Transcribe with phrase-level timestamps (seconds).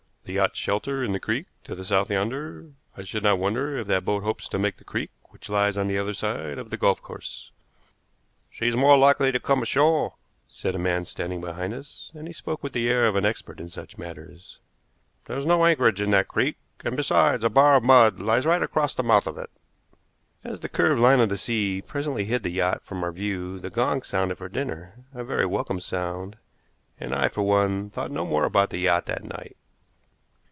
[0.23, 2.67] "The yachts shelter in the creek to the south yonder.
[2.95, 5.87] I should not wonder if that boat hopes to make the creek which lies on
[5.89, 7.51] the other side of the golf course."
[8.49, 10.13] "She's more likely to come ashore,"
[10.47, 13.59] said a man standing behind us, and he spoke with the air of an expert
[13.59, 14.59] in such matters.
[15.25, 16.55] "There's no anchorage in that creek,
[16.85, 19.49] and, besides, a bar of mud lies right across the mouth of it."
[20.45, 23.59] As the curved line of the sea front presently hid the yacht from our view
[23.59, 26.37] the gong sounded for dinner a very welcome sound,
[27.01, 29.57] and I, for one, thought no more about the yacht that night.